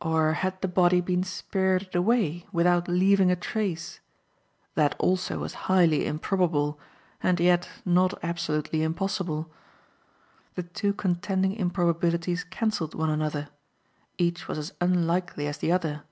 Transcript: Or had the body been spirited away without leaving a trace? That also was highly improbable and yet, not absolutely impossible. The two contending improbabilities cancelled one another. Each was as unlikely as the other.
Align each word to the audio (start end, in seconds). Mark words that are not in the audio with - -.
Or 0.00 0.34
had 0.34 0.62
the 0.62 0.68
body 0.68 1.00
been 1.00 1.24
spirited 1.24 1.96
away 1.96 2.46
without 2.52 2.86
leaving 2.86 3.32
a 3.32 3.34
trace? 3.34 3.98
That 4.76 4.94
also 5.00 5.40
was 5.40 5.54
highly 5.66 6.06
improbable 6.06 6.78
and 7.20 7.40
yet, 7.40 7.68
not 7.84 8.14
absolutely 8.22 8.84
impossible. 8.84 9.50
The 10.54 10.62
two 10.62 10.92
contending 10.92 11.56
improbabilities 11.56 12.44
cancelled 12.44 12.94
one 12.94 13.10
another. 13.10 13.48
Each 14.18 14.46
was 14.46 14.56
as 14.58 14.72
unlikely 14.80 15.48
as 15.48 15.58
the 15.58 15.72
other. 15.72 16.04